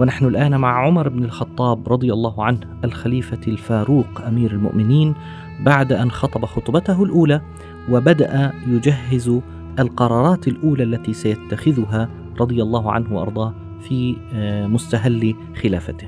ونحن 0.00 0.24
الآن 0.24 0.60
مع 0.60 0.86
عمر 0.86 1.08
بن 1.08 1.24
الخطاب 1.24 1.92
رضي 1.92 2.12
الله 2.12 2.44
عنه 2.44 2.60
الخليفة 2.84 3.40
الفاروق 3.48 4.20
أمير 4.26 4.50
المؤمنين 4.50 5.14
بعد 5.60 5.92
أن 5.92 6.10
خطب 6.10 6.44
خطبته 6.44 7.02
الأولى 7.02 7.40
وبدأ 7.90 8.52
يجهز 8.66 9.40
القرارات 9.78 10.48
الأولى 10.48 10.82
التي 10.82 11.12
سيتخذها 11.12 12.08
رضي 12.40 12.62
الله 12.62 12.92
عنه 12.92 13.16
وأرضاه 13.16 13.54
في 13.88 14.16
آه، 14.34 14.66
مستهل 14.66 15.34
خلافته. 15.62 16.06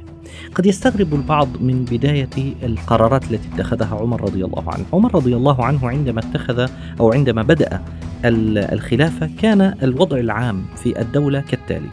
قد 0.54 0.66
يستغرب 0.66 1.14
البعض 1.14 1.48
من 1.60 1.84
بداية 1.84 2.54
القرارات 2.62 3.32
التي 3.32 3.48
اتخذها 3.54 3.95
عمر 4.00 4.20
رضي 4.20 4.45
الله 4.45 4.64
عنه. 4.66 4.84
عمر 4.92 5.14
رضي 5.14 5.36
الله 5.36 5.64
عنه 5.64 5.88
عندما 5.88 6.20
اتخذ 6.20 6.66
أو 7.00 7.12
عندما 7.12 7.42
بدأ 7.42 7.82
الخلافة 8.24 9.30
كان 9.38 9.60
الوضع 9.82 10.18
العام 10.18 10.65
في 10.76 11.00
الدولة 11.00 11.40
كالتالي 11.40 11.88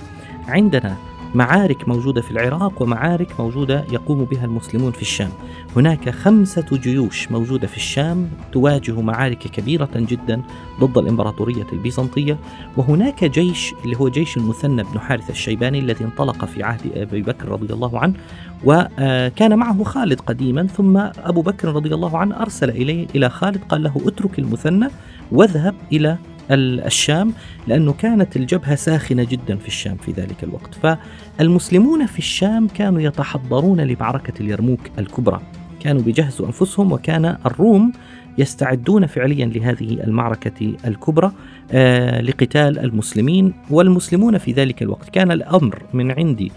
عندنا 0.47 0.95
معارك 1.35 1.87
موجودة 1.87 2.21
في 2.21 2.31
العراق 2.31 2.81
ومعارك 2.81 3.39
موجودة 3.39 3.85
يقوم 3.91 4.23
بها 4.25 4.45
المسلمون 4.45 4.91
في 4.91 5.01
الشام. 5.01 5.29
هناك 5.75 6.09
خمسة 6.09 6.65
جيوش 6.71 7.31
موجودة 7.31 7.67
في 7.67 7.77
الشام 7.77 8.29
تواجه 8.51 9.01
معارك 9.01 9.37
كبيرة 9.37 9.89
جدا 9.95 10.41
ضد 10.79 10.97
الإمبراطورية 10.97 11.65
البيزنطية 11.73 12.37
وهناك 12.77 13.23
جيش 13.23 13.73
اللي 13.85 13.97
هو 13.97 14.09
جيش 14.09 14.37
المثنى 14.37 14.83
بن 14.83 14.99
حارث 14.99 15.29
الشيباني 15.29 15.79
الذي 15.79 16.05
انطلق 16.05 16.45
في 16.45 16.63
عهد 16.63 16.81
أبي 16.95 17.21
بكر 17.21 17.47
رضي 17.49 17.73
الله 17.73 17.99
عنه 17.99 18.13
وكان 18.65 19.57
معه 19.59 19.83
خالد 19.83 20.19
قديما 20.21 20.67
ثم 20.67 20.97
أبو 20.97 21.41
بكر 21.41 21.67
رضي 21.67 21.93
الله 21.93 22.17
عنه 22.17 22.41
أرسل 22.41 22.69
إليه 22.69 23.07
إلى 23.15 23.29
خالد 23.29 23.63
قال 23.69 23.83
له 23.83 24.01
اترك 24.05 24.39
المثنى 24.39 24.87
واذهب 25.31 25.75
إلى 25.91 26.17
الشام 26.51 27.33
لأنه 27.67 27.93
كانت 27.93 28.35
الجبهة 28.35 28.75
ساخنة 28.75 29.23
جدا 29.23 29.55
في 29.57 29.67
الشام 29.67 29.95
في 29.97 30.11
ذلك 30.11 30.43
الوقت. 30.43 30.97
فالمسلمون 31.37 32.05
في 32.05 32.19
الشام 32.19 32.67
كانوا 32.67 33.01
يتحضرون 33.01 33.81
لمعركة 33.81 34.33
اليرموك 34.41 34.79
الكبرى. 34.99 35.41
كانوا 35.79 36.01
بيجهزوا 36.01 36.47
أنفسهم 36.47 36.91
وكان 36.91 37.37
الروم 37.45 37.91
يستعدون 38.37 39.05
فعليا 39.05 39.45
لهذه 39.45 40.03
المعركة 40.03 40.75
الكبرى 40.87 41.31
آه 41.71 42.21
لقتال 42.21 42.79
المسلمين. 42.79 43.53
والمسلمون 43.69 44.37
في 44.37 44.51
ذلك 44.51 44.81
الوقت 44.83 45.09
كان 45.09 45.31
الأمر 45.31 45.81
من 45.93 46.11
عند 46.11 46.49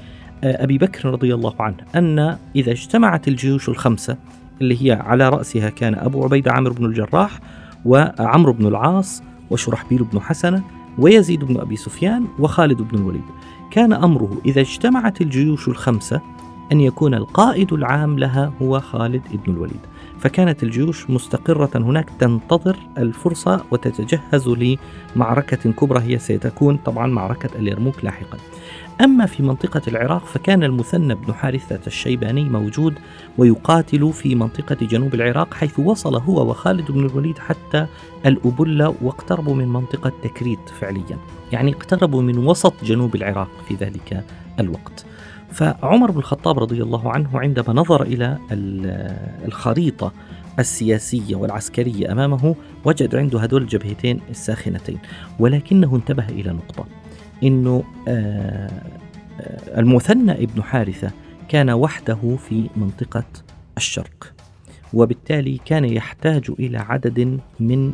آه 0.45 0.65
أبي 0.65 0.79
بكر 0.79 1.11
رضي 1.11 1.35
الله 1.35 1.55
عنه 1.61 1.77
أن 1.97 2.37
إذا 2.57 2.73
اجتمعت 2.73 3.29
الجيوش 3.29 3.69
الخمسة 3.69 4.17
اللي 4.61 4.87
هي 4.87 4.93
على 4.93 5.29
رأسها 5.29 5.71
كان 5.71 5.95
أبو 5.95 6.25
عبيدة 6.25 6.53
عامر 6.53 6.73
بن 6.73 6.85
الجراح 6.85 7.41
وعمرو 7.85 8.53
بن 8.53 8.67
العاص 8.67 9.23
وشرحبيل 9.51 10.05
بن 10.05 10.21
حسنة 10.21 10.63
ويزيد 10.99 11.45
بن 11.45 11.61
أبي 11.61 11.77
سفيان 11.77 12.27
وخالد 12.39 12.83
بن 12.83 12.99
الوليد. 12.99 13.25
كان 13.71 13.93
أمره 13.93 14.31
إذا 14.45 14.61
اجتمعت 14.61 15.21
الجيوش 15.21 15.69
الخمسة 15.69 16.21
أن 16.73 16.81
يكون 16.81 17.15
القائد 17.15 17.73
العام 17.73 18.19
لها 18.19 18.53
هو 18.63 18.81
خالد 18.81 19.23
بن 19.47 19.53
الوليد. 19.53 19.81
فكانت 20.19 20.63
الجيوش 20.63 21.11
مستقرة 21.11 21.71
هناك 21.75 22.11
تنتظر 22.19 22.77
الفرصة 22.99 23.65
وتتجهز 23.71 24.49
لمعركة 25.17 25.73
كبرى 25.73 26.03
هي 26.03 26.19
ستكون 26.19 26.77
طبعا 26.77 27.07
معركة 27.07 27.59
اليرموك 27.59 28.05
لاحقا. 28.05 28.39
أما 29.05 29.27
في 29.27 29.43
منطقة 29.43 29.83
العراق 29.89 30.27
فكان 30.27 30.65
المثنى 30.65 31.15
بن 31.15 31.35
حارثة 31.35 31.81
الشيباني 31.87 32.45
موجود 32.45 32.95
ويقاتل 33.39 34.13
في 34.13 34.35
منطقة 34.35 34.87
جنوب 34.87 35.15
العراق 35.15 35.55
حيث 35.55 35.79
وصل 35.79 36.17
هو 36.17 36.51
وخالد 36.51 36.91
بن 36.91 37.07
الوليد 37.07 37.39
حتى 37.39 37.87
الأبلة 38.27 38.95
واقتربوا 39.03 39.55
من 39.55 39.69
منطقة 39.69 40.13
تكريت 40.23 40.69
فعليا 40.81 41.19
يعني 41.53 41.73
اقتربوا 41.73 42.23
من 42.23 42.39
وسط 42.39 42.85
جنوب 42.85 43.15
العراق 43.15 43.49
في 43.69 43.75
ذلك 43.75 44.25
الوقت. 44.61 45.05
فعمر 45.51 46.11
بن 46.11 46.19
الخطاب 46.19 46.59
رضي 46.59 46.83
الله 46.83 47.13
عنه 47.13 47.41
عندما 47.41 47.73
نظر 47.75 48.03
إلى 48.03 48.39
الخريطة 49.45 50.13
السياسية 50.59 51.37
والعسكرية 51.37 52.13
أمامه 52.13 52.55
وجد 52.85 53.17
عنده 53.17 53.41
هذول 53.41 53.63
الجبهتين 53.63 54.21
الساخنتين 54.31 54.99
ولكنه 55.39 55.97
انتبه 55.97 56.29
إلى 56.29 56.53
نقطة. 56.53 57.00
إنه 57.43 57.85
آه، 58.09 58.71
آه، 59.41 59.81
المثنى 59.81 60.33
ابن 60.33 60.63
حارثة 60.63 61.11
كان 61.49 61.71
وحده 61.71 62.37
في 62.49 62.69
منطقة 62.77 63.25
الشرق 63.77 64.33
وبالتالي 64.95 65.61
كان 65.65 65.85
يحتاج 65.85 66.51
إلى 66.59 66.79
عدد 66.79 67.41
من 67.61 67.93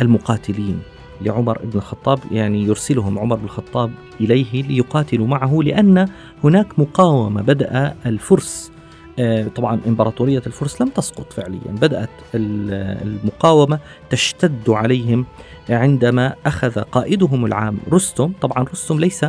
المقاتلين. 0.00 0.80
لعمر 1.20 1.58
بن 1.64 1.78
الخطاب 1.78 2.18
يعني 2.32 2.62
يرسلهم 2.62 3.18
عمر 3.18 3.36
بن 3.36 3.44
الخطاب 3.44 3.90
إليه 4.20 4.62
ليقاتلوا 4.62 5.26
معه 5.26 5.58
لأن 5.62 6.08
هناك 6.44 6.78
مقاومة 6.78 7.42
بدأ 7.42 7.94
الفرس 8.06 8.70
آه، 8.72 8.77
طبعا 9.54 9.80
إمبراطورية 9.86 10.42
الفرس 10.46 10.82
لم 10.82 10.88
تسقط 10.88 11.32
فعليا. 11.32 11.68
بدأت 11.68 12.10
المقاومة 12.34 13.78
تشتد 14.10 14.70
عليهم 14.70 15.26
عندما 15.70 16.34
أخذ 16.46 16.80
قائدهم 16.80 17.46
العام 17.46 17.78
رستم. 17.92 18.32
طبعا 18.40 18.64
رستم 18.64 19.00
ليس 19.00 19.24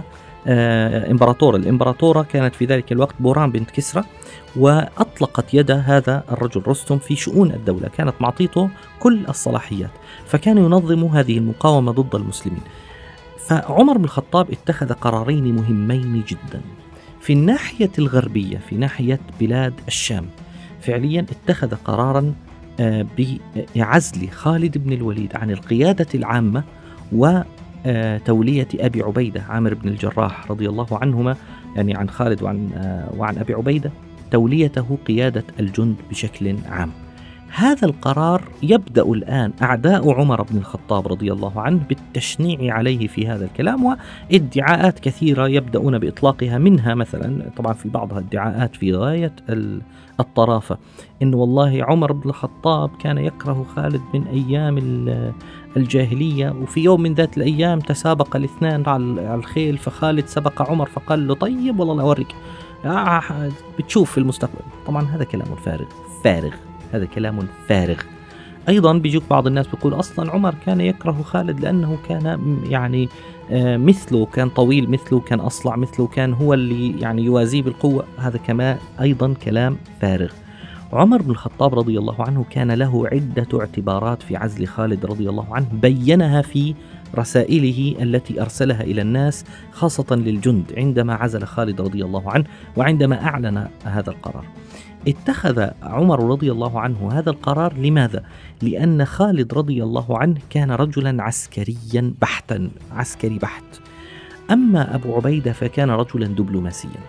آه، 0.47 1.11
إمبراطور. 1.11 1.55
الإمبراطورة 1.55 2.21
كانت 2.21 2.55
في 2.55 2.65
ذلك 2.65 2.91
الوقت 2.91 3.15
بوران 3.19 3.51
بنت 3.51 3.71
كسرى 3.71 4.03
وأطلقت 4.55 5.53
يد 5.53 5.71
هذا 5.71 6.23
الرجل 6.31 6.63
رستم 6.67 6.97
في 6.97 7.15
شؤون 7.15 7.51
الدولة. 7.51 7.89
كانت 7.97 8.13
معطيته 8.19 8.69
كل 8.99 9.25
الصلاحيات 9.29 9.91
فكان 10.25 10.57
ينظم 10.57 11.05
هذه 11.05 11.37
المقاومة 11.37 11.91
ضد 11.91 12.15
المسلمين. 12.15 12.61
فعمر 13.47 13.97
بن 13.97 14.03
الخطاب 14.03 14.51
اتخذ 14.51 14.93
قرارين 14.93 15.55
مهمين 15.55 16.23
جدا. 16.27 16.61
في 17.21 17.33
الناحية 17.33 17.91
الغربية 17.99 18.57
في 18.57 18.75
ناحية 18.75 19.19
بلاد 19.39 19.73
الشام. 19.87 20.25
فعليا 20.81 21.25
اتخذ 21.31 21.75
قرارا 21.75 22.33
آه، 22.79 23.05
بعزل 23.75 24.29
خالد 24.29 24.77
بن 24.77 24.93
الوليد 24.93 25.35
عن 25.35 25.51
القيادة 25.51 26.07
العامة 26.15 26.63
وتولية 27.11 28.67
أبي 28.79 29.01
عبيدة 29.01 29.41
عامر 29.49 29.73
بن 29.73 29.89
الجراح 29.89 30.51
رضي 30.51 30.69
الله 30.69 30.87
عنهما 30.91 31.35
يعني 31.75 31.95
عن 31.95 32.09
خالد 32.09 32.43
وعن, 32.43 32.69
آه، 32.75 33.09
وعن 33.17 33.37
أبي 33.37 33.53
عبيدة 33.53 33.91
توليته 34.31 34.97
قيادة 35.07 35.43
الجند 35.59 35.95
بشكل 36.09 36.55
عام. 36.65 36.91
هذا 37.53 37.87
القرار 37.87 38.43
يبدأ 38.63 39.03
الآن 39.03 39.53
أعداء 39.61 40.13
عمر 40.13 40.41
بن 40.41 40.57
الخطاب 40.57 41.07
رضي 41.07 41.33
الله 41.33 41.61
عنه 41.61 41.79
بالتشنيع 41.89 42.73
عليه 42.73 43.07
في 43.07 43.27
هذا 43.27 43.45
الكلام 43.45 43.97
وادعاءات 44.31 44.99
كثيرة 44.99 45.47
يبدأون 45.47 45.99
بإطلاقها 45.99 46.57
منها 46.57 46.95
مثلا 46.95 47.49
طبعا 47.57 47.73
في 47.73 47.89
بعضها 47.89 48.19
ادعاءات 48.19 48.75
في 48.75 48.93
غاية 48.93 49.35
الطرافة 50.19 50.77
إن 51.21 51.33
والله 51.33 51.83
عمر 51.83 52.11
بن 52.11 52.29
الخطاب 52.29 52.89
كان 52.99 53.17
يكره 53.17 53.65
خالد 53.75 54.01
من 54.13 54.27
أيام 54.27 54.77
الجاهلية 55.77 56.49
وفي 56.49 56.79
يوم 56.79 57.01
من 57.01 57.13
ذات 57.13 57.37
الأيام 57.37 57.79
تسابق 57.79 58.35
الاثنان 58.35 58.83
على 58.87 59.35
الخيل 59.35 59.77
فخالد 59.77 60.25
سبق 60.25 60.69
عمر 60.71 60.85
فقال 60.85 61.27
له 61.27 61.35
طيب 61.35 61.79
والله 61.79 62.03
أوريك. 62.03 62.35
آه 62.85 63.51
بتشوف 63.79 64.11
في 64.11 64.17
المستقبل. 64.17 64.61
طبعا 64.87 65.03
هذا 65.03 65.23
كلام 65.23 65.55
فارغ 65.65 65.85
فارغ. 66.23 66.68
هذا 66.93 67.05
كلام 67.05 67.47
فارغ. 67.67 67.97
أيضا 68.69 68.93
بيجوك 68.93 69.23
بعض 69.29 69.47
الناس 69.47 69.67
بيقول 69.67 69.93
أصلا 69.93 70.31
عمر 70.31 70.55
كان 70.65 70.81
يكره 70.81 71.21
خالد 71.23 71.59
لأنه 71.59 71.97
كان 72.09 72.57
يعني 72.69 73.09
آه، 73.51 73.77
مثله 73.77 74.25
كان 74.25 74.49
طويل 74.49 74.89
مثله 74.89 75.19
كان 75.19 75.39
أصلع 75.39 75.75
مثله 75.75 76.07
كان 76.07 76.33
هو 76.33 76.53
اللي 76.53 76.99
يعني 76.99 77.23
يوازيه 77.23 77.61
بالقوة. 77.61 78.05
هذا 78.17 78.37
كمان 78.37 78.77
أيضا 79.01 79.33
كلام 79.33 79.77
فارغ. 80.01 80.31
عمر 80.93 81.21
بن 81.21 81.31
الخطاب 81.31 81.79
رضي 81.79 81.99
الله 81.99 82.21
عنه 82.21 82.45
كان 82.49 82.71
له 82.71 83.07
عدة 83.07 83.59
اعتبارات 83.59 84.23
في 84.23 84.35
عزل 84.35 84.67
خالد 84.67 85.05
رضي 85.05 85.29
الله 85.29 85.55
عنه 85.55 85.67
بينها 85.73 86.41
في 86.41 86.75
رسائله 87.15 87.95
التي 88.01 88.41
أرسلها 88.41 88.81
إلى 88.81 89.01
الناس 89.01 89.45
خاصة 89.71 90.15
للجند 90.15 90.73
عندما 90.77 91.13
عزل 91.13 91.43
خالد 91.43 91.81
رضي 91.81 92.05
الله 92.05 92.31
عنه 92.31 92.45
وعندما 92.77 93.23
أعلن 93.23 93.67
هذا 93.83 94.09
القرار. 94.09 94.45
اتخذ 95.07 95.67
عمر 95.83 96.31
رضي 96.31 96.51
الله 96.51 96.79
عنه 96.79 97.11
هذا 97.11 97.29
القرار 97.29 97.73
لماذا؟ 97.77 98.23
لأن 98.61 99.05
خالد 99.05 99.53
رضي 99.53 99.83
الله 99.83 100.17
عنه 100.17 100.37
كان 100.49 100.71
رجلا 100.71 101.23
عسكريا 101.23 102.13
بحتا 102.21 102.69
عسكري 102.91 103.39
بحت 103.39 103.63
أما 104.51 104.95
أبو 104.95 105.15
عبيدة 105.15 105.53
فكان 105.53 105.89
رجلا 105.89 106.27
دبلوماسيا 106.27 106.99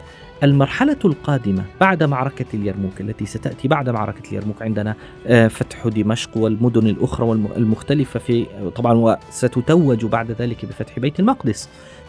المرحلة 0.42 0.96
القادمة 1.04 1.64
بعد 1.80 2.02
معركة 2.02 2.44
اليرموك 2.54 3.00
التي 3.00 3.26
ستأتي 3.26 3.68
بعد 3.68 3.88
معركة 3.88 4.28
اليرموك 4.28 4.62
عندنا 4.62 4.94
آه، 5.26 5.48
فتح 5.48 5.88
دمشق 5.88 6.36
والمدن 6.36 6.86
الأخرى 6.86 7.32
المختلفة 7.32 8.20
في 8.20 8.46
طبعا 8.76 8.92
وستتوج 8.94 10.04
بعد 10.04 10.30
ذلك 10.30 10.64
بفتح 10.64 10.98
بيت 10.98 11.20
المقدس. 11.20 11.68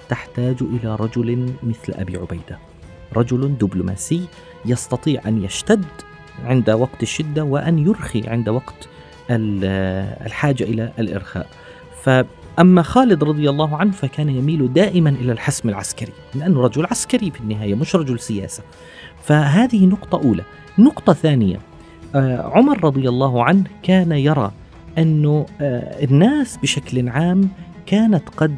تحتاج 0.10 0.56
إلى 0.62 0.96
رجل 0.96 1.54
مثل 1.64 1.94
أبي 1.94 2.18
عبيدة. 2.18 2.60
رجل 3.16 3.58
دبلوماسي 3.58 4.26
يستطيع 4.66 5.22
أن 5.28 5.44
يشتد 5.44 5.86
عند 6.46 6.70
وقت 6.70 7.04
الشدة 7.04 7.44
وأن 7.44 7.80
يرخي 7.80 8.28
عند 8.28 8.50
وقت 8.50 8.90
الحاجة 9.30 10.64
إلى 10.64 10.92
الإرخاء. 11.00 11.48
فأما 12.58 12.82
خالد 12.82 13.24
رضي 13.24 13.50
الله 13.50 13.78
عنه 13.78 13.92
فكان 13.92 14.30
يميل 14.30 14.74
دائما 14.74 15.10
إلى 15.10 15.32
الحسم 15.32 15.70
العسكري 15.70 16.12
لأنه 16.36 16.62
رجل 16.62 16.86
عسكري 16.86 17.32
في 17.32 17.40
النهاية 17.40 17.76
مش 17.76 17.96
رجل 17.96 18.20
سياسة. 18.20 18.64
فهذه 19.24 19.86
نقطة 19.86 20.22
أولى. 20.24 20.44
نقطة 20.80 21.14
ثانية 21.14 21.60
آه، 22.16 22.52
عمر 22.56 22.84
رضي 22.84 23.10
الله 23.10 23.44
عنه 23.44 23.64
كان 23.84 24.12
يرى 24.12 24.52
أنه 24.98 25.46
آه، 25.62 26.04
الناس 26.04 26.58
بشكل 26.58 27.10
عام 27.10 27.50
كانت 27.92 28.30
قد 28.38 28.58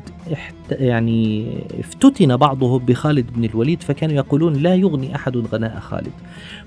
يعني 0.72 1.48
افتتن 1.80 2.38
بعضهم 2.38 2.78
بخالد 2.78 3.34
بن 3.36 3.44
الوليد 3.44 3.84
فكانوا 3.84 4.16
يقولون 4.16 4.54
لا 4.54 4.76
يغني 4.76 5.16
أحد 5.16 5.38
غناء 5.38 5.80
خالد 5.80 6.12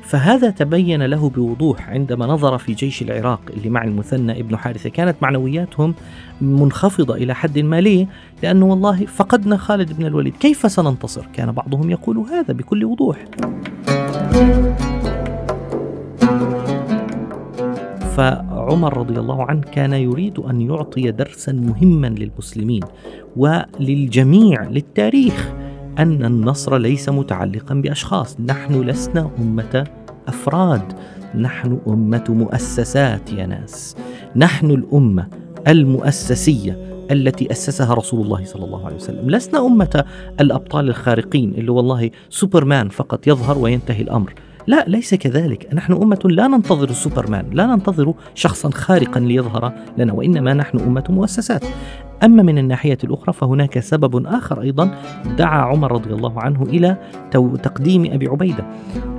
فهذا 0.02 0.50
تبين 0.50 1.02
له 1.02 1.30
بوضوح 1.30 1.90
عندما 1.90 2.26
نظر 2.26 2.58
في 2.58 2.72
جيش 2.72 3.02
العراق 3.02 3.40
اللي 3.56 3.70
مع 3.70 3.84
المثنى 3.84 4.40
ابن 4.40 4.56
حارثة 4.56 4.90
كانت 4.90 5.16
معنوياتهم 5.22 5.94
منخفضة 6.40 7.14
إلى 7.14 7.34
حد 7.34 7.58
ما 7.58 7.80
ليه؟ 7.80 8.06
لأنه 8.42 8.66
والله 8.66 9.06
فقدنا 9.06 9.56
خالد 9.56 9.92
بن 9.92 10.06
الوليد 10.06 10.36
كيف 10.36 10.72
سننتصر؟ 10.72 11.26
كان 11.32 11.52
بعضهم 11.52 11.90
يقول 11.90 12.18
هذا 12.18 12.54
بكل 12.54 12.84
وضوح. 12.84 13.24
فعمر 18.66 18.98
رضي 18.98 19.20
الله 19.20 19.42
عنه 19.44 19.60
كان 19.60 19.92
يريد 19.92 20.38
أن 20.38 20.60
يعطي 20.60 21.10
درسا 21.10 21.52
مهما 21.52 22.06
للمسلمين 22.06 22.82
وللجميع 23.36 24.62
للتاريخ 24.62 25.52
أن 25.98 26.24
النصر 26.24 26.76
ليس 26.76 27.08
متعلقا 27.08 27.74
بأشخاص، 27.74 28.40
نحن 28.40 28.80
لسنا 28.80 29.30
أمة 29.38 29.86
أفراد، 30.28 30.92
نحن 31.34 31.78
أمة 31.88 32.24
مؤسسات 32.28 33.32
يا 33.32 33.46
ناس، 33.46 33.96
نحن 34.36 34.70
الأمة 34.70 35.28
المؤسسية 35.68 37.06
التي 37.10 37.50
أسسها 37.50 37.94
رسول 37.94 38.20
الله 38.20 38.44
صلى 38.44 38.64
الله 38.64 38.86
عليه 38.86 38.96
وسلم، 38.96 39.30
لسنا 39.30 39.66
أمة 39.66 40.04
الأبطال 40.40 40.88
الخارقين 40.88 41.54
اللي 41.54 41.70
والله 41.70 42.10
سوبرمان 42.30 42.88
فقط 42.88 43.26
يظهر 43.26 43.58
وينتهي 43.58 44.02
الأمر، 44.02 44.34
لا 44.66 44.84
ليس 44.88 45.14
كذلك. 45.14 45.74
نحن 45.74 45.92
أمة 45.92 46.20
لا 46.24 46.46
ننتظر 46.46 46.92
سوبرمان 46.92 47.50
لا 47.52 47.66
ننتظر 47.66 48.14
شخصا 48.34 48.70
خارقا 48.70 49.20
ليظهر 49.20 49.72
لنا 49.98 50.12
وإنما 50.12 50.54
نحن 50.54 50.78
أمة 50.78 51.04
مؤسسات. 51.08 51.64
أما 52.24 52.42
من 52.42 52.58
الناحية 52.58 52.98
الأخرى 53.04 53.32
فهناك 53.32 53.78
سبب 53.78 54.26
آخر 54.26 54.62
أيضا 54.62 54.94
دعا 55.38 55.60
عمر 55.60 55.92
رضي 55.92 56.14
الله 56.14 56.40
عنه 56.40 56.62
إلى 56.62 56.96
تقديم 57.62 58.12
أبي 58.12 58.28
عبيدة 58.28 58.66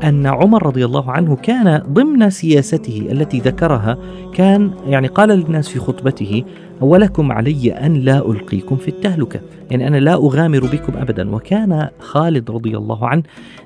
أن 0.03 0.25
عمر 0.25 0.65
رضي 0.65 0.85
الله 0.85 1.11
عنه 1.11 1.35
كان 1.35 1.83
ضمن 1.89 2.29
سياسته 2.29 3.07
التي 3.11 3.39
ذكرها 3.39 3.97
كان 4.33 4.71
يعني 4.87 5.07
قال 5.07 5.29
للناس 5.29 5.67
في 5.67 5.79
خطبته 5.79 6.43
ولكم 6.81 7.31
علي 7.31 7.71
أن 7.71 7.93
لا 7.93 8.31
ألقيكم 8.31 8.75
في 8.75 8.87
التهلكة. 8.87 9.39
يعني 9.71 9.87
أنا 9.87 9.97
لا 9.97 10.13
أغامر 10.13 10.59
بكم 10.59 10.97
أبدا. 10.97 11.35
وكان 11.35 11.87
خالد 11.99 12.51
رضي 12.51 12.77
الله 12.77 13.07
عنه 13.07 13.23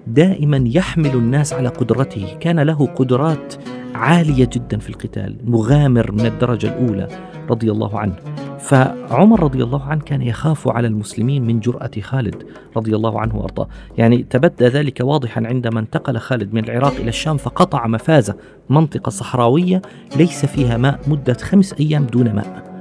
دائما 0.08 0.64
يحمل 0.66 1.14
الناس 1.14 1.54
على 1.54 1.70
قدرته. 1.70 2.26
كان 2.40 2.60
له 2.60 2.86
قدرات 2.86 3.54
عالية 3.96 4.50
جدا 4.54 4.78
في 4.78 4.90
القتال 4.90 5.36
مغامر 5.46 6.12
من 6.12 6.26
الدرجة 6.26 6.68
الأولى 6.68 7.08
رضي 7.50 7.72
الله 7.72 8.00
عنه. 8.00 8.16
فعمر 8.62 9.44
رضي 9.44 9.64
الله 9.64 9.84
عنه 9.84 10.02
كان 10.02 10.22
يخاف 10.22 10.68
على 10.68 10.88
المسلمين 10.88 11.48
من 11.48 11.60
جرأة 11.60 11.92
خالد 12.02 12.44
رضي 12.78 12.96
الله 12.96 13.20
عنه 13.20 13.36
وأرضاه. 13.36 13.68
يعني 13.98 14.26
تبدى 14.30 14.66
ذلك 14.66 15.00
واضحا 15.02 15.48
عندما 15.48 15.80
انتقل 15.80 16.18
خالد 16.18 16.54
من 16.54 16.64
العراق 16.64 16.96
إلى 16.96 17.10
الشام 17.10 17.38
فقطع 17.38 17.88
مفازة 17.88 18.36
منطقة 18.70 19.10
صحراوية 19.10 19.82
ليس 20.16 20.46
فيها 20.46 20.78
ماء 20.78 21.00
مدة 21.08 21.34
خمس 21.34 21.74
أيام 21.74 22.06
دون 22.06 22.36
ماء. 22.36 22.72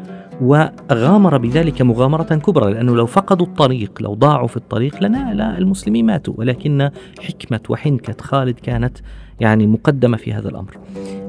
وغامر 0.40 1.38
بذلك 1.38 1.82
مغامرة 1.82 2.22
كبرى 2.22 2.72
لأنه 2.72 2.96
لو 2.96 3.06
فقدوا 3.06 3.46
الطريق 3.46 4.02
لو 4.02 4.14
ضاعوا 4.14 4.48
في 4.48 4.56
الطريق 4.56 5.02
لنا 5.02 5.34
لا 5.34 5.58
المسلمين 5.58 6.06
ماتوا. 6.06 6.34
ولكن 6.36 6.90
حكمة 7.20 7.60
وحنكة 7.68 8.16
خالد 8.20 8.58
كانت 8.58 8.98
يعني 9.40 9.66
مقدمة 9.66 10.16
في 10.16 10.32
هذا 10.32 10.48
الأمر. 10.48 10.78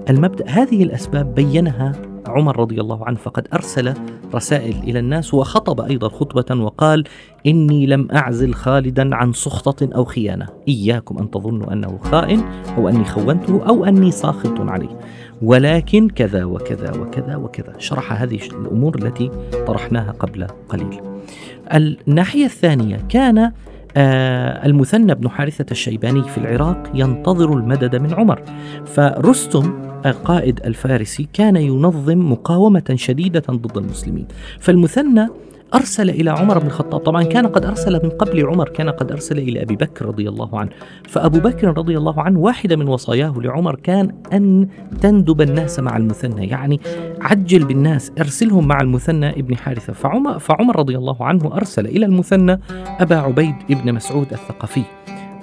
المبدأ 0.09 0.49
هذه 0.49 0.83
الأسباب 0.83 1.35
بينها 1.35 2.10
عمر 2.27 2.59
رضي 2.59 2.81
الله 2.81 3.05
عنه 3.05 3.17
فقد 3.17 3.47
أرسل 3.53 3.93
رسائل 4.35 4.75
إلى 4.83 4.99
الناس 4.99 5.33
وخطب 5.33 5.81
أيضا 5.81 6.09
خطبة 6.09 6.61
وقال 6.63 7.03
إني 7.47 7.85
لم 7.85 8.07
أعزل 8.11 8.53
خالدا 8.53 9.15
عن 9.15 9.33
سخطة 9.33 9.89
أو 9.95 10.05
خيانة. 10.05 10.47
إياكم 10.67 11.17
أن 11.17 11.31
تظنوا 11.31 11.73
أنه 11.73 11.99
خائن 12.03 12.43
أو 12.77 12.89
أني 12.89 13.05
خونته 13.05 13.67
أو 13.67 13.85
أني 13.85 14.11
ساخط 14.11 14.59
عليه. 14.59 14.99
ولكن 15.41 16.09
كذا 16.09 16.43
وكذا 16.43 16.91
وكذا 16.97 17.35
وكذا. 17.35 17.73
شرح 17.77 18.21
هذه 18.21 18.39
الأمور 18.61 18.95
التي 18.95 19.31
طرحناها 19.67 20.11
قبل 20.11 20.47
قليل. 20.69 21.01
الناحية 21.73 22.45
الثانية 22.45 22.97
كان 23.09 23.51
آه 23.97 24.65
المثنى 24.65 25.15
بن 25.15 25.29
حارثة 25.29 25.65
الشيباني 25.71 26.23
في 26.23 26.37
العراق 26.37 26.91
ينتظر 26.93 27.53
المدد 27.53 27.95
من 27.95 28.13
عمر. 28.13 28.41
فرستم 28.85 29.73
القائد 30.05 30.59
الفارسي 30.65 31.27
كان 31.33 31.55
ينظم 31.55 32.31
مقاومة 32.31 32.93
شديدة 32.95 33.43
ضد 33.49 33.77
المسلمين. 33.77 34.27
فالمثنى 34.59 35.27
أرسل 35.73 36.09
إلى 36.09 36.29
عمر 36.29 36.59
بن 36.59 36.67
الخطاب. 36.67 37.01
طبعا 37.01 37.23
كان 37.23 37.47
قد 37.47 37.65
أرسل 37.65 37.93
من 38.03 38.09
قبل 38.09 38.45
عمر 38.45 38.69
كان 38.69 38.89
قد 38.89 39.11
أرسل 39.11 39.37
إلى 39.37 39.61
أبي 39.61 39.75
بكر 39.75 40.05
رضي 40.05 40.29
الله 40.29 40.59
عنه. 40.59 40.69
فأبو 41.09 41.39
بكر 41.39 41.77
رضي 41.77 41.97
الله 41.97 42.21
عنه 42.21 42.39
واحدة 42.39 42.75
من 42.75 42.87
وصاياه 42.87 43.33
لعمر 43.37 43.75
كان 43.75 44.11
أن 44.33 44.67
تندب 45.01 45.41
الناس 45.41 45.79
مع 45.79 45.97
المثنى 45.97 46.47
يعني 46.47 46.79
عجل 47.21 47.65
بالناس 47.65 48.11
ارسلهم 48.19 48.67
مع 48.67 48.81
المثنى 48.81 49.29
ابن 49.29 49.57
حارثة. 49.57 49.93
فعمر, 49.93 50.39
فعمر 50.39 50.79
رضي 50.79 50.97
الله 50.97 51.25
عنه 51.25 51.55
أرسل 51.55 51.85
إلى 51.85 52.05
المثنى 52.05 52.59
أبا 52.99 53.15
عبيد 53.15 53.55
ابن 53.71 53.93
مسعود 53.93 54.33
الثقفي. 54.33 54.83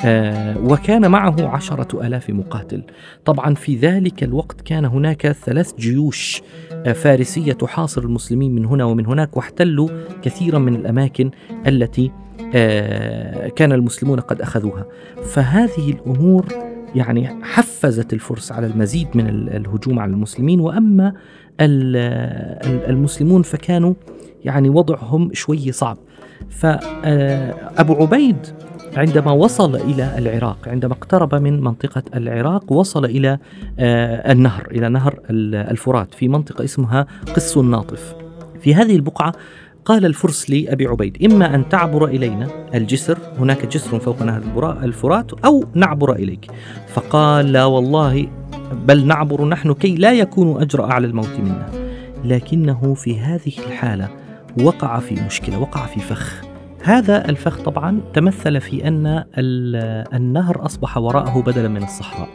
آه 0.04 0.58
وكان 0.58 1.10
معه 1.10 1.48
عشرة 1.48 2.06
ألاف 2.06 2.30
مقاتل. 2.30 2.82
طبعا 3.24 3.54
في 3.54 3.76
ذلك 3.76 4.22
الوقت 4.22 4.60
كان 4.60 4.84
هناك 4.84 5.26
ثلاث 5.26 5.74
جيوش 5.78 6.42
آه 6.72 6.92
فارسية 6.92 7.52
تحاصر 7.52 8.02
المسلمين 8.02 8.54
من 8.54 8.64
هنا 8.64 8.84
ومن 8.84 9.06
هناك 9.06 9.36
واحتلوا 9.36 9.88
كثيرا 10.22 10.58
من 10.58 10.74
الأماكن 10.74 11.30
التي 11.66 12.10
آه 12.54 13.48
كان 13.48 13.72
المسلمون 13.72 14.20
قد 14.20 14.40
أخذوها. 14.40 14.86
فهذه 15.24 15.90
الأمور 15.90 16.46
يعني 16.94 17.44
حفزت 17.44 18.12
الفرس 18.12 18.52
على 18.52 18.66
المزيد 18.66 19.08
من 19.14 19.28
الهجوم 19.28 19.98
على 19.98 20.10
المسلمين. 20.10 20.60
وأما 20.60 21.12
المسلمون 22.88 23.42
فكانوا 23.42 23.94
يعني 24.44 24.68
وضعهم 24.68 25.30
شوي 25.34 25.72
صعب. 25.72 25.98
فابو 26.50 27.92
آه، 27.94 28.02
عبيد 28.02 28.36
عندما 28.96 29.32
وصل 29.32 29.76
إلى 29.76 30.18
العراق 30.18 30.58
عندما 30.66 30.92
اقترب 30.92 31.34
من 31.34 31.60
منطقة 31.60 32.02
العراق 32.14 32.72
وصل 32.72 33.04
إلى 33.04 33.38
آه، 33.78 34.32
النهر 34.32 34.68
إلى 34.70 34.88
نهر 34.88 35.20
الفرات 35.30 36.14
في 36.14 36.28
منطقة 36.28 36.64
اسمها 36.64 37.06
قس 37.34 37.56
الناطف. 37.56 38.14
في 38.60 38.74
هذه 38.74 38.96
البقعة 38.96 39.32
قال 39.84 40.06
الفرس 40.06 40.50
لأبي 40.50 40.86
عبيد 40.86 41.32
إما 41.32 41.54
أن 41.54 41.68
تعبر 41.68 42.04
إلينا 42.04 42.48
الجسر 42.74 43.18
هناك 43.38 43.66
جسر 43.66 43.98
فوق 43.98 44.22
نهر 44.22 44.42
الفرات 44.82 45.32
أو 45.44 45.64
نعبر 45.74 46.12
إليك. 46.12 46.50
فقال 46.88 47.52
لا 47.52 47.64
والله 47.64 48.28
بل 48.86 49.06
نعبر 49.06 49.44
نحن 49.44 49.74
كي 49.74 49.94
لا 49.94 50.12
يكون 50.12 50.62
أجرأ 50.62 50.86
على 50.86 51.06
الموت 51.06 51.40
منا. 51.40 51.66
لكنه 52.24 52.94
في 52.94 53.20
هذه 53.20 53.52
الحالة 53.58 54.08
وقع 54.62 54.98
في 54.98 55.14
مشكلة 55.26 55.58
وقع 55.58 55.86
في 55.86 56.00
فخ. 56.00 56.47
هذا 56.88 57.28
الفخ 57.28 57.60
طبعا 57.62 58.00
تمثل 58.14 58.60
في 58.60 58.88
أن 58.88 59.24
النهر 60.14 60.66
أصبح 60.66 60.98
وراءه 60.98 61.42
بدلا 61.42 61.68
من 61.68 61.82
الصحراء. 61.82 62.28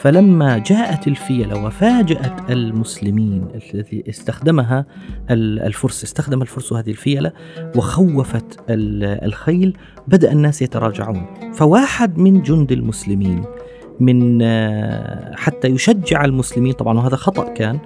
فلما 0.00 0.58
جاءت 0.58 1.08
الفيله 1.08 1.64
وفاجأت 1.64 2.50
المسلمين 2.50 3.48
التي 3.74 4.04
استخدمها 4.08 4.86
الفرس 5.30 6.04
استخدم 6.04 6.42
الفرس 6.42 6.72
هذه 6.72 6.90
الفيله 6.90 7.32
وخوفت 7.76 8.60
الخيل 8.70 9.76
بدأ 10.08 10.32
الناس 10.32 10.62
يتراجعون. 10.62 11.26
فواحد 11.54 12.18
من 12.18 12.42
جند 12.42 12.72
المسلمين 12.72 13.44
من 14.00 14.42
حتى 15.36 15.68
يشجع 15.68 16.24
المسلمين 16.24 16.72
طبعا 16.72 16.98
وهذا 16.98 17.16
خطأ 17.16 17.54
كان 17.54 17.78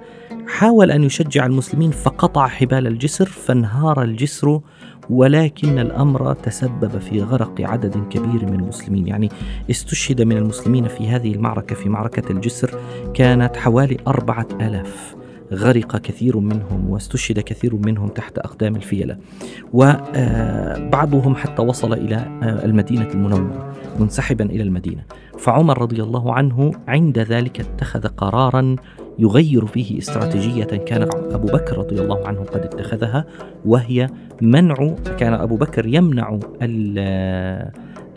حاول 0.47 0.91
أن 0.91 1.03
يشجع 1.03 1.45
المسلمين 1.45 1.91
فقطع 1.91 2.47
حبال 2.47 2.87
الجسر 2.87 3.25
فانهار 3.25 4.01
الجسر 4.03 4.61
ولكن 5.09 5.79
الأمر 5.79 6.33
تسبب 6.33 6.97
في 6.97 7.21
غرق 7.21 7.61
عدد 7.61 7.97
كبير 8.09 8.45
من 8.45 8.59
المسلمين. 8.59 9.07
يعني 9.07 9.29
استشهد 9.69 10.21
من 10.21 10.37
المسلمين 10.37 10.87
في 10.87 11.07
هذه 11.07 11.33
المعركة 11.33 11.75
في 11.75 11.89
معركة 11.89 12.31
الجسر 12.31 12.79
كانت 13.13 13.57
حوالي 13.57 13.97
أربعة 14.07 14.47
ألاف. 14.61 15.15
غرق 15.53 15.97
كثير 15.97 16.39
منهم 16.39 16.89
واستشهد 16.89 17.39
كثير 17.39 17.75
منهم 17.75 18.07
تحت 18.07 18.37
أقدام 18.37 18.75
الفيلة. 18.75 19.17
وبعضهم 19.73 21.35
حتى 21.35 21.61
وصل 21.61 21.93
إلى 21.93 22.39
المدينة 22.43 23.07
المنورة 23.13 23.73
منسحبا 23.99 24.45
إلى 24.45 24.63
المدينة. 24.63 25.03
فعمر 25.39 25.81
رضي 25.81 26.03
الله 26.03 26.33
عنه 26.33 26.71
عند 26.87 27.19
ذلك 27.19 27.59
اتخذ 27.59 28.07
قرارا 28.07 28.75
يغير 29.19 29.65
فيه 29.65 29.97
استراتيجية 29.97 30.63
كان 30.63 31.01
أبو 31.31 31.47
بكر 31.47 31.77
رضي 31.77 32.01
الله 32.01 32.27
عنه 32.27 32.43
قد 32.43 32.61
اتخذها 32.61 33.25
وهي 33.65 34.09
منع 34.41 34.95
كان 35.17 35.33
أبو 35.33 35.55
بكر 35.55 35.85
يمنع 35.87 36.39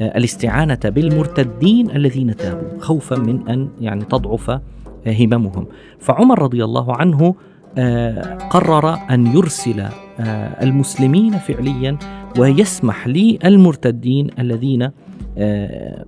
الاستعانة 0.00 0.80
بالمرتدين 0.84 1.90
الذين 1.90 2.36
تابوا 2.36 2.80
خوفا 2.80 3.16
من 3.18 3.48
أن 3.48 3.68
يعني 3.80 4.04
تضعف 4.04 4.60
هممهم. 5.06 5.66
فعمر 5.98 6.42
رضي 6.42 6.64
الله 6.64 6.96
عنه 6.96 7.34
آه، 7.78 8.34
قرر 8.50 8.98
أن 9.10 9.26
يرسل 9.26 9.80
آه، 9.80 10.62
المسلمين 10.62 11.32
فعليا 11.32 11.98
ويسمح 12.38 13.08
للمرتدين 13.08 14.30
الذين 14.38 14.82
آه، 14.82 14.92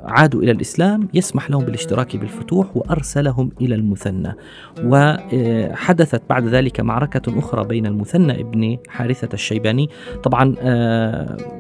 عادوا 0.01 0.43
إلى 0.43 0.51
الإسلام 0.51 1.09
يسمح 1.15 1.51
لهم 1.51 1.65
بالاشتراك 1.65 2.17
بالفتوح 2.17 2.77
وأرسلهم 2.77 3.51
إلى 3.61 3.75
المثنى. 3.75 4.35
وحدثت 4.85 6.23
بعد 6.31 6.47
ذلك 6.47 6.81
معركة 6.81 7.39
أخرى 7.39 7.65
بين 7.65 7.87
المثنى 7.87 8.41
ابن 8.41 8.79
حارثة 8.89 9.29
الشيباني. 9.35 9.89
طبعا 10.23 10.55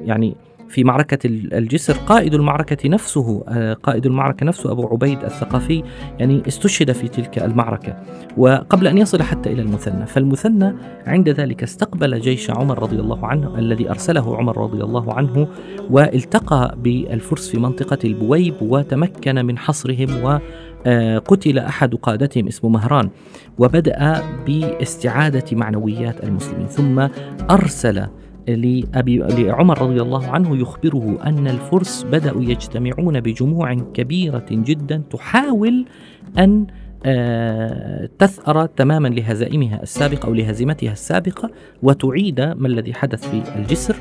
يعني 0.04 0.36
في 0.70 0.84
معركة 0.84 1.18
الجسر 1.26 1.92
قائد 1.92 2.34
المعركة 2.34 2.88
نفسه 2.88 3.44
آه، 3.48 3.72
قائد 3.72 4.06
المعركة 4.06 4.46
نفسه 4.46 4.72
أبو 4.72 4.86
عبيد 4.86 5.24
الثقفي 5.24 5.82
يعني 6.18 6.42
استشهد 6.48 6.92
في 6.92 7.08
تلك 7.08 7.38
المعركة. 7.38 7.96
وقبل 8.36 8.86
أن 8.86 8.98
يصل 8.98 9.22
حتى 9.22 9.52
إلى 9.52 9.62
المثنى 9.62 10.06
فالمثنى 10.06 10.74
عند 11.06 11.28
ذلك 11.28 11.62
استقبل 11.62 12.20
جيش 12.20 12.50
عمر 12.50 12.82
رضي 12.82 13.00
الله 13.00 13.26
عنه 13.26 13.58
الذي 13.58 13.90
أرسله 13.90 14.36
عمر 14.36 14.58
رضي 14.58 14.84
الله 14.84 15.14
عنه 15.14 15.48
والتقى 15.90 16.74
بالفرس 16.78 17.48
في 17.48 17.58
منطقة 17.58 17.98
البويب 18.04 18.54
وتمكن 18.60 19.46
من 19.46 19.58
حصرهم 19.58 20.24
و 20.24 20.38
آه، 20.86 21.18
قتل 21.18 21.58
أحد 21.58 21.94
قادتهم 21.94 22.46
اسمه 22.46 22.70
مهران 22.70 23.10
وبدأ 23.58 24.22
باستعادة 24.46 25.44
معنويات 25.52 26.24
المسلمين. 26.24 26.66
ثم 26.66 27.08
أرسل 27.50 28.06
لأبي 28.57 29.19
لعمر 29.19 29.83
رضي 29.83 30.02
الله 30.02 30.26
عنه 30.26 30.57
يخبره 30.57 31.19
أن 31.26 31.49
الفرس 31.49 32.07
بدأوا 32.12 32.42
يجتمعون 32.42 33.21
بجموع 33.21 33.75
كبيرة 33.75 34.47
جدا 34.50 35.02
تحاول 35.11 35.85
أن 36.38 36.66
آه، 37.07 38.09
تثأر 38.19 38.66
تماما 38.66 39.09
لهزائمها 39.09 39.83
السابقة 39.83 40.26
أو 40.26 40.35
لهزيمتها 40.35 40.92
السابقة 40.92 41.50
وتعيد 41.83 42.40
ما 42.40 42.69
الذي 42.69 42.95
حدث 42.95 43.30
في 43.30 43.57
الجسر. 43.57 43.97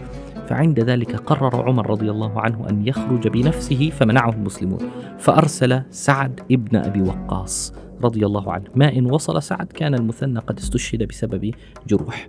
فعند 0.48 0.80
ذلك 0.80 1.16
قرر 1.16 1.68
عمر 1.68 1.90
رضي 1.90 2.12
الله 2.12 2.42
عنه 2.42 2.70
أن 2.70 2.88
يخرج 2.88 3.28
بنفسه 3.28 3.90
فمنعه 3.90 4.30
المسلمون. 4.30 4.80
فأرسل 5.18 5.82
سعد 5.90 6.40
ابن 6.52 6.78
أبي 6.78 7.02
وقاص 7.02 7.74
رضي 8.04 8.26
الله 8.26 8.54
عنه. 8.54 8.66
ما 8.76 8.94
إن 8.94 9.12
وصل 9.12 9.44
سعد 9.44 9.66
كان 9.68 9.94
المثنى 9.94 10.40
قد 10.40 10.60
استشهد 10.60 11.04
بسبب 11.04 11.52
جروح. 11.88 12.28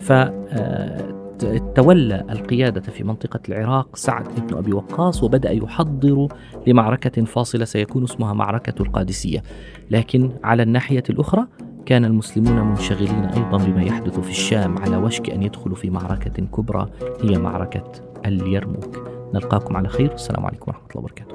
ف 0.00 0.12
آه، 0.12 1.29
تولى 1.74 2.24
القيادة 2.30 2.80
في 2.80 3.04
منطقة 3.04 3.40
العراق 3.48 3.96
سعد 3.96 4.46
بن 4.46 4.56
أبي 4.56 4.72
وقاص 4.72 5.22
وبدأ 5.22 5.50
يحضر 5.50 6.28
لمعركة 6.66 7.24
فاصلة 7.24 7.64
سيكون 7.64 8.04
اسمها 8.04 8.32
معركة 8.32 8.82
القادسية. 8.82 9.42
لكن 9.90 10.30
على 10.44 10.62
الناحية 10.62 11.02
الأخرى 11.10 11.46
كان 11.86 12.04
المسلمون 12.04 12.68
منشغلين 12.68 13.24
أيضا 13.24 13.56
بما 13.56 13.82
يحدث 13.82 14.20
في 14.20 14.30
الشام 14.30 14.78
على 14.78 14.96
وشك 14.96 15.30
أن 15.30 15.42
يدخلوا 15.42 15.76
في 15.76 15.90
معركة 15.90 16.46
كبرى 16.46 16.86
هي 17.22 17.38
معركة 17.38 17.92
اليرموك. 18.26 19.08
نلقاكم 19.34 19.76
على 19.76 19.88
خير. 19.88 20.10
والسلام 20.10 20.46
عليكم 20.46 20.64
ورحمة 20.68 20.86
الله 20.90 20.98
وبركاته. 20.98 21.34